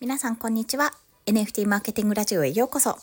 [0.00, 0.92] 皆さんこんにちは。
[1.26, 2.98] NFT マーケティングラジオへようこそ。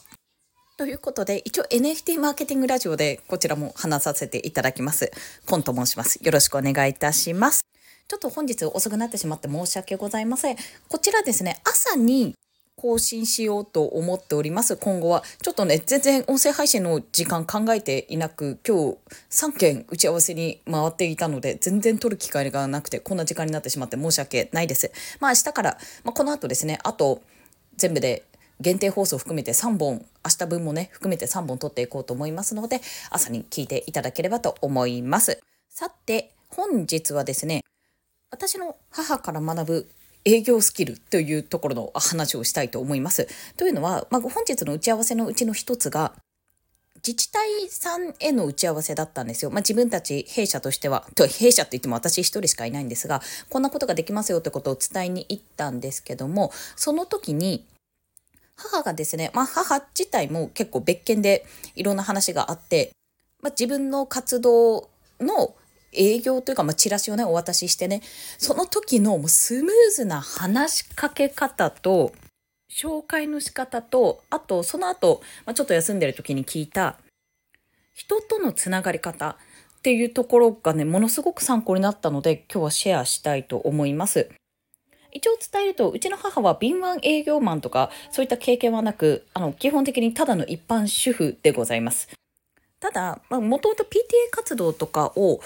[0.77, 5.11] ということで一応 NFT マーケティングラジオでこちらも話させていただきます。
[5.45, 6.25] コンと申します。
[6.25, 7.65] よろしくお願いいたします。
[8.07, 10.55] ちょっと本日遅くなってしまって申し訳ございません。
[10.87, 12.33] こちらですね朝に
[12.75, 14.75] 更新しようと思っております。
[14.77, 15.23] 今後は。
[15.41, 18.97] ちょっとね、全然音声配信の時間考えていなく、今日
[19.29, 24.91] 3件打ち合わせに回っていたので、全然撮る機会がなくて、こんな時間になってしまって申し訳ないです。
[25.19, 27.21] まあ明日から、まあ、この後ですね、あと
[27.77, 28.23] 全部で
[28.59, 35.41] 限定放送含めて3本、明日分もね、含めて3本撮っていこうと思いますので、朝に聞いていただければと思います。
[35.69, 37.63] さて、本日はですね、
[38.31, 39.89] 私の母から学ぶ
[40.25, 43.27] 営業スキルというところの話をしたいと思います。
[43.57, 46.13] というのは、まあ、本日の打ち合わせのうちの一つが、
[47.05, 49.51] 自治体さんへの打ち合わせだったんですよ。
[49.51, 57.67] まあ、自分たち弊社としては、と弊社って言っても私一人しかいないんですが、こんなことができますよってことを伝えに行ったんですけども、その時に、
[58.55, 62.91] 母がですね、まあ、母自体も結構別件でいろんな話があって、
[63.43, 65.53] まあ、自分の活動の
[65.97, 68.01] 営業というか、まあ、チラシをね、お渡ししてね、
[68.37, 72.11] その時のもうスムーズな話しかけ方と、
[72.69, 76.97] 紹介の仕方と、あと、その後、まあ、ちょっと休んでる時に聞いた、
[77.93, 84.29] 人とのつながり方っていうところがね、ものすごく参考になったので、今日はシェアしたいと思います。
[85.11, 92.09] 一応伝えると、うちの母は敏腕営業マンとか、そういった経験はなく、あの、基本的にただの一般主婦でございます。
[92.81, 93.87] ただ、まあもともと PTA
[94.31, 95.39] 活動とかを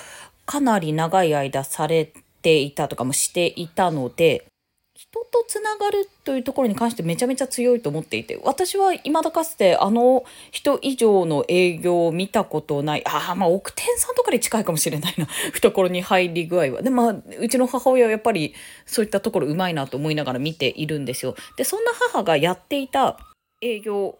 [0.49, 2.11] かなり長い間され
[2.41, 4.47] ていたとかもしていたので、
[4.95, 13.03] 人とつながるというところに関してめちゃめちゃ強いと思っていて、私は未だかつてあの人以上の営業を見たことない。
[13.05, 15.27] ああ、まあ奥店さんとかに近いかもしれないな。
[15.53, 16.81] 懐に入り具合は。
[16.81, 18.55] で、まあ、うちの母親はやっぱり
[18.87, 21.35] そういったところうまいなと思いながら見ているんですよ。
[21.57, 23.19] で、そんな母がやっていた
[23.61, 24.17] 営業、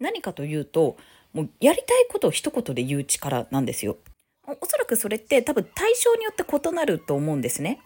[0.00, 0.96] 何かというと、
[1.34, 3.98] もうやりたいことを一言で言う力なんですよ。
[4.46, 7.80] おそらくそれって多分対象によって異なると思うんですね。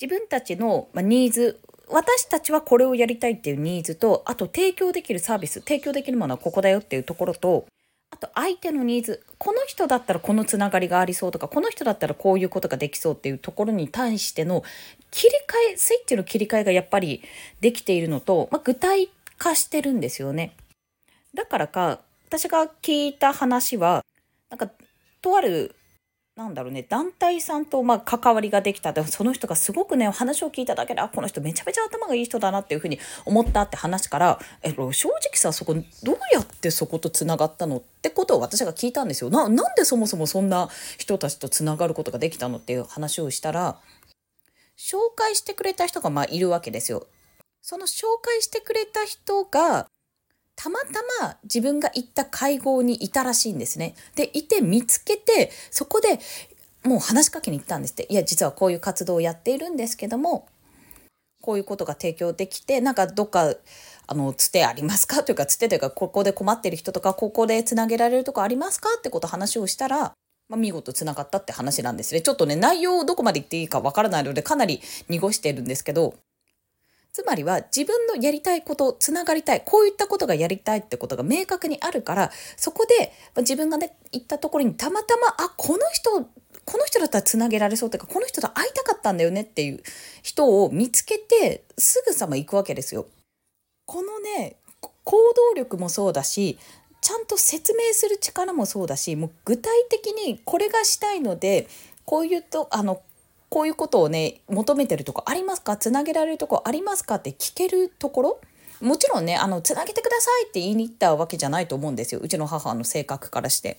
[0.00, 7.66] 自分たちのニーズ私たちはこれをやりたいっていうニーズとあと提供できるサービス提供できるものはここだよっていうところと
[8.10, 14.62] あと相手のニーズこの人だったらこのつながりがありそうとかこの人だったらこういうことができそうっていうところに対しての
[15.10, 17.22] 切り替えスイッチの切り替えがやっぱり
[17.60, 20.54] できているのと、まあ、具体化してるんですよね。
[21.34, 24.04] だからか私が聞いた話は
[24.48, 24.70] なんか
[25.20, 25.74] とある
[26.40, 39.50] なんだろうね、団体さんとま関わりができたでもその人がすごくねお話を聞いただけであこの人めちゃめちゃ頭がいい人だなっていうふうに思ったって話からえっ正直さそこどうやってそことつながったのってことを私が聞いたんですよな。
[39.50, 43.78] なんでそもそもそんな人たちとつながることができたのっていう話をしたら
[44.78, 47.06] 紹介してくれた人がまあいるわけですよ。
[47.60, 49.88] その紹介してくれた人が
[50.62, 53.94] たまたま自分が行った会合にいたらしいんですね。
[54.14, 56.18] で、いて見つけて、そこで
[56.84, 58.06] もう話しかけに行ったんですって。
[58.10, 60.48] いや、実はこういう活動をやっているんですけども、
[61.40, 63.54] こういうことが提供できて、なんかどっか、
[64.06, 65.22] あの、つてありますか？
[65.22, 68.90] というか、つてというか、ここで困ってる人とか、ここでつなげられるとこありますか？
[68.98, 70.12] ってこと話をしたら、
[70.50, 72.20] まあ、見事つながったって話なんですね。
[72.20, 76.14] ちょっとね、内容をどこまで言っていいかわからないので、かなり濁してるんですけど、
[77.12, 86.10] つまりは自分のやりたいこと、つながりたい、こういったことがやりたいってことが明確にあるから、そこで自分がね、行ったところにたまたま、あ、この人、
[86.64, 89.82] この人だったらつなげられそうというか、この人と会いたかったんだよねっていう
[90.22, 93.06] 人を見つけて、すぐさま行くわけですよ。
[93.86, 94.56] このね、
[95.02, 96.58] 行動力もそうだし、
[97.00, 101.66] ちゃんと説明する力もそうだし、もう具体的にこれがしたいので、
[102.04, 103.02] こういうと、あの、
[103.50, 105.76] こういうことをね求めてるとこありますか？
[105.76, 108.40] つなげられるとこありますかって聞けるところ？
[108.80, 113.78] もちろんねあのつなげてくださいって言いに行ったわけじゃないと思うんですようちの母の性格からして。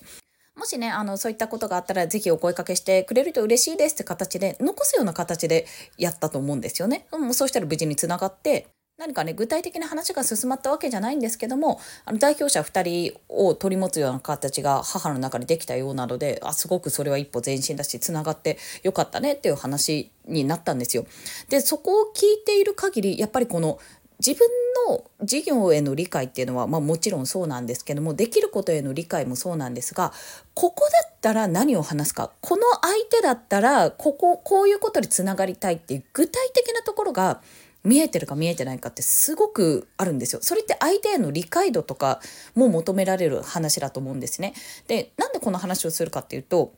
[0.54, 5.66] もしね、あの、そういったことがあったら、ぜひお声かけしてくれると嬉しいですって形で、残すような形で
[5.96, 7.06] やったと思うんですよね。
[7.10, 8.68] うんそうしたら無事につながって、
[9.02, 21.04] 何かね具体的な話が進まったわけじゃないんですけどもあの代表者2人を取り持つような形が母の中でできたようなのであすごくそれは一歩前進だしつながってよかったねっていう話になったんですよ。
[21.48, 23.80] でそこを聞いている限りやっぱりこの
[24.24, 24.46] 自分
[24.88, 30.12] の事業への理解っていうのは、まあ、もちろんそうなんですけどもできることへの理解もそうなんですが
[30.54, 37.40] ここだったら何を話すかこの相手だったらこここういうことにつながりたいっていう具体的なところが
[37.84, 40.40] 見えてるか見えてないかってすごくあるんですよ。
[40.42, 42.20] それって相手への理解度とか
[42.54, 44.54] も求められる話だと思うんですね。
[44.86, 46.72] で、なんでこの話をするかっていうと、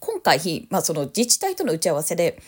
[0.00, 2.40] 今回、まあ、その自治体との打ち合わせで、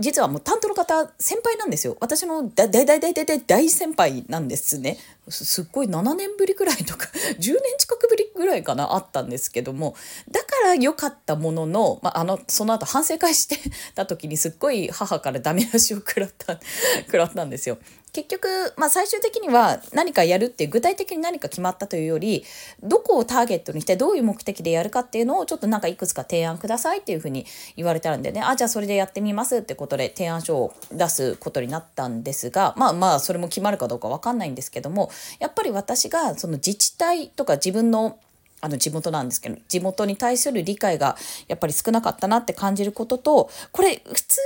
[0.00, 1.96] 実はもう担当の方、先輩なんですよ。
[2.00, 4.98] 私の大大大大大大先輩なんですね。
[5.28, 9.94] すっごい7年ぶりぐらいとか、10年近くぶりぐらいかな、あったんですけども、
[10.30, 13.56] だから良かったものの、まあ、あの、その後反省会して
[13.94, 16.60] た時にすっごい母からダメ出しを食らった、
[17.06, 17.78] 食らったんですよ。
[18.12, 22.44] 結局、まあ、最終的には何かやるって具体的に何か決まったというより
[22.82, 27.46] どこをターゲットにしてどういう目的でやるかっていうのをちょっとなんかいくつか提案くださいっていうふうに
[27.76, 38.18] 言われたんでねあじゃあそれでやってみますってことで提案書を出すことになったんですがまあまあそれも決まるかどうか分かんないんですけどもやっぱり私がその自治体とか自分の
[38.60, 41.16] あの地元なんですけど地元に対する理解が
[41.48, 44.38] やっぱり少なかったなって感じることとこれ普通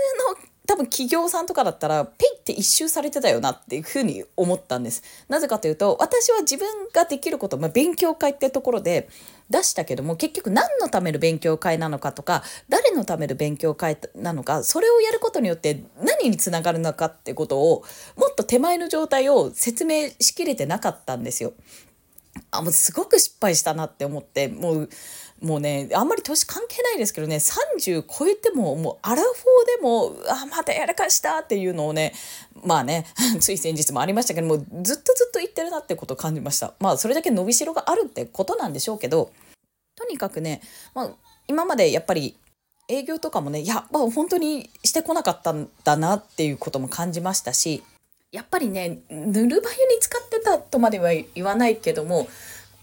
[0.42, 5.02] の多分企業さんとかだったらペイって一周されてたよなっていうふうに思ったんです。
[5.28, 9.08] なぜかというと私は自分ができること、まあ、勉強会ってところで
[9.50, 17.84] 出したけども結局何のための勉強会なのかとか誰のための勉強会なのかそれをやることによって何につながるのかってことを
[18.16, 21.52] もっと手前の状態を説明しきれてなかったんですよ。
[22.50, 24.88] あもうすごく失敗したなって思ってもう
[25.42, 29.34] もうねあんまり年関係ないですけどね30超えてももうアラフォー
[29.76, 32.14] でもあまたやらかしたっていうのをね
[32.64, 33.06] まあね
[33.40, 36.74] つい先日もありましたけどもずっとずっと言ってるなってことを感じました。
[36.78, 39.30] まあそれだけ伸びしろがあるってことなんでしょうけど
[39.96, 40.60] とにかくね、
[40.94, 41.10] まあ、
[41.46, 42.36] 今までやっぱり
[42.88, 47.82] 営業とかもねいや、まあ、本当にしてこなかったんだなっていうことも感じましたし
[48.34, 52.26] やっぱりねぬるま湯に使ってたとまでは言わないけども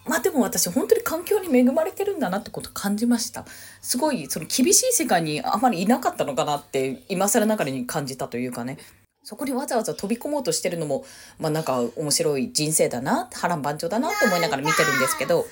[0.08, 3.46] まあでも私本当に環境に恵まれてるんだなってこと感じました。
[3.82, 8.78] すごいその厳しい世界にあまりいなかったのかなって今更ながらに感じたというかね。
[9.24, 11.06] そこにわざわざ飛び込もうとしてるのも
[11.38, 15.46] まあなんか面白い人生だな波乱万丈だなって思いながら見てるんですけど。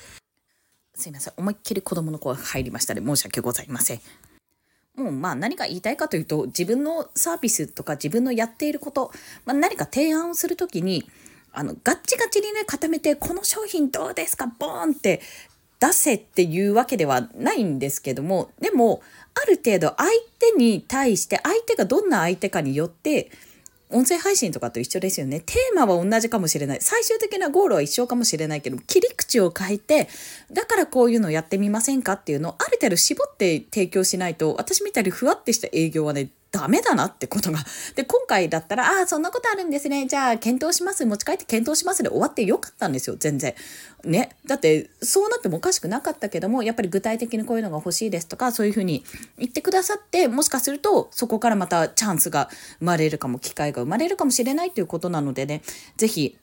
[0.95, 4.01] すいません思いっきり子供の声入りましたね申し訳ございません。
[4.95, 9.11] もうまあ何か言いたいかというと自分のサービスとか自分のやっていること、
[9.45, 11.05] まあ、何か提案をする時に
[11.53, 15.21] あのガッチガチにね固めてこの商品どうですかボーンって
[15.79, 19.01] 出せっていうわけではないんですけどもでも
[19.33, 20.09] ある程度相
[20.39, 23.31] 手に対して相手がどんな相手かによって
[23.91, 25.39] 音声配信とかと一緒ですよね。
[25.39, 26.77] テーマは同じかもしれない。
[26.81, 30.07] 最終的なゴールは一緒かもしれないけど、切り口を変えて、
[30.51, 37.59] だからこういうのやってみませんかっていうのをある程度絞って提供しないと、私みたいにふわってした営業はね、ダメだなってことが。
[37.95, 40.07] で、今回だったら、ああ、そんなことあるんですね。
[40.07, 41.05] じゃあ、検討します。
[41.05, 43.53] 持ち帰って検討しますで終わってよかったんですよ、全然。
[44.03, 44.35] ね。
[44.45, 49.03] だって、そうなってもおかしくなかったけども、やっぱり具体的にこういうのが欲しいですとか、そういうふうに
[49.37, 52.49] 言ってくださって、もしかすると、そこからまたチャンスが
[52.79, 55.61] 生まれるかも、機会が生まれるかもしれないということなのでね、
[55.97, 56.37] ぜひ、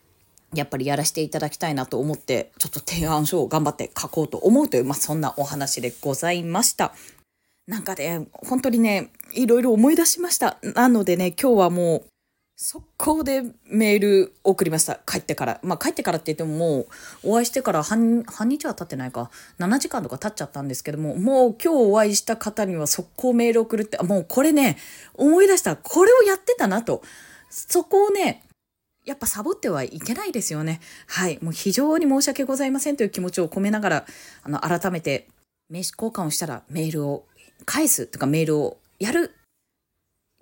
[0.55, 6.95] やっぱりやらせていただきたいなと思って、ちょっと提案書を頑張って書こうと思うという、まあ、そんなお話でございました。
[7.67, 10.59] なんかね、本当にね、いろいろ思い出しました。
[10.63, 12.07] なのでね、今日はもう、
[12.59, 15.01] 速攻でメール送りました。
[15.07, 15.61] 帰ってから。
[15.63, 16.81] まあ帰ってからって言ってもも
[17.23, 19.31] お会いしてから半日は経ってないか。
[19.59, 24.79] 7時間とか経っちゃったんですけども、もう今日お会いした方には速攻メール送るって、もうこれね、
[25.15, 25.77] 思い出した。
[25.77, 27.03] これをやってたなと。
[27.51, 28.43] そこをね、
[29.05, 30.81] やっぱサボってはいけないですよね。
[31.09, 31.39] はい。
[31.43, 34.07] もう非常に申し訳ございませんという気持ちを込めながら、
[34.43, 35.29] あの、改めて
[35.69, 37.27] 名刺交換をしたらメールを
[37.65, 39.35] 返すとかメールをやる。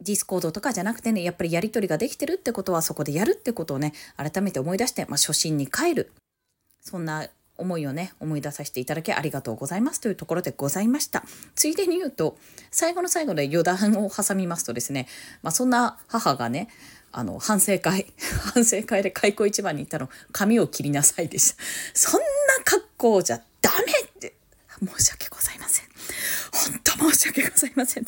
[0.01, 6.13] Discord とかじゃなくてねやっぱりやり取りができてるってことはそこでやるってことをね改めて思い出して、まあ、初心に帰る。
[6.81, 10.01] そんな思いをね思い出させていただきありがとうございます。
[10.01, 11.25] というところでございました。
[11.55, 12.37] ついでに言うと
[12.71, 15.07] 最後の最後で余談を挟みますとですね、
[15.43, 16.69] まあ、そんな母がね
[17.13, 18.13] あの反省会
[18.55, 21.63] 反省会で開口一番に言ったの髪を切りなさいでした。
[21.95, 22.27] そんな
[22.65, 24.35] 格好じゃダメって
[24.81, 25.94] 申し訳ございません。
[26.53, 28.07] 本当申し訳ございません。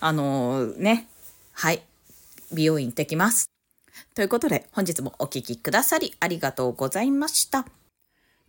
[0.00, 1.08] あのー、ね、
[1.52, 1.82] はい、
[2.52, 3.50] 美容院行ってきます。
[4.14, 7.66] ということで、本日もお聴きくださりありがとうございました。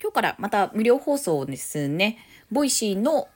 [0.01, 2.17] 今日からまた無料放送ですね、
[2.51, 3.27] Voicy の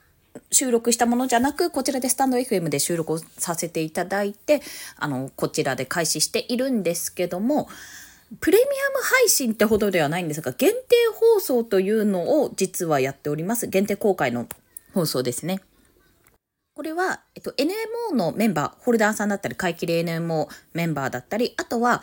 [0.50, 4.62] 収録したものじゃなく、こちらでスタンド FM で収録をさせていただいて、
[4.96, 7.68] あの、こちらで開始しているんですけども、
[8.40, 8.66] プレミア
[8.98, 10.78] ム配信ってほどではないんですが、限定
[11.14, 13.66] 放送というのを実はやっております。
[13.66, 14.46] 限定公開の
[14.94, 15.60] 放送ですね。
[16.74, 22.02] これは、えっと、NMO のメンバー、ホルダーさんだったり、買い切り NMO メンバーだったり、あとは、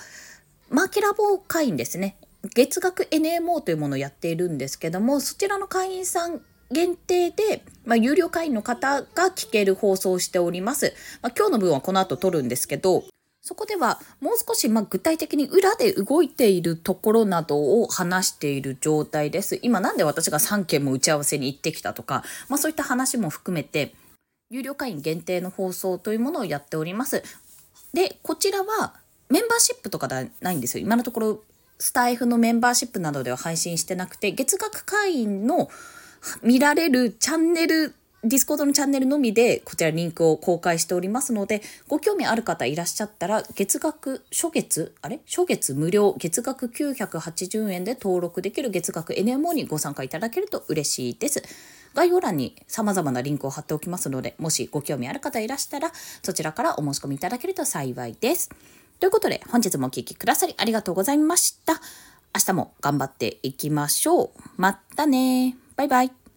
[0.70, 2.18] マーケラボ会員ですね。
[2.56, 6.42] 月額 NMO というものをやっているんですけども、そちらの会員さん
[6.72, 10.94] 限定で、まあ、有料会員の方が聞ける放送をしております。
[11.22, 13.04] まあ、今日の分はこの後撮るんですけど、
[13.50, 19.58] そこではもう少しま具体的に裏で動いているところなどを話している状態です。
[19.64, 23.96] 今なんで私が3件も打ち合わせに行ってきたとか、まあ、そういった話も含めて
[24.52, 27.24] 有料会員限定の放送というものをやっております。
[27.92, 28.94] で、こちらは
[29.30, 30.86] メンバーシップとかではないんですよ。
[30.86, 31.44] 今のところ、
[31.80, 35.70] スタイフのメンバーシップなどでは配信してなくて、月額会員の
[36.44, 45.22] 見られるチャンネルディスコードのチャンネルのみでこちらリンクを公開しておりますので、ご興味ある方いらっしゃったら、月額、初月、あれ？
[45.26, 51.44] 初月無料、月額980円で登録できる月額 NMO にご参加いただけると嬉しいです。
[51.94, 58.50] 概要欄に様々なリンクを貼っておきますので、もしご興味ある方いらしたら、そちらからお申し込みいただけると幸いです。
[59.00, 61.82] ということで、本日もお聴きくださりありがとうございました。
[62.36, 64.30] 明日も頑張っていきましょう。
[64.58, 66.29] またねバイバイ。